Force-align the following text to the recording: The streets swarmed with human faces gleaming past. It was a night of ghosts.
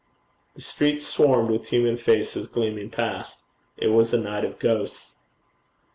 The 0.55 0.63
streets 0.63 1.05
swarmed 1.05 1.51
with 1.51 1.67
human 1.69 1.95
faces 1.95 2.47
gleaming 2.47 2.89
past. 2.89 3.43
It 3.77 3.89
was 3.89 4.15
a 4.15 4.17
night 4.17 4.43
of 4.45 4.57
ghosts. 4.57 5.13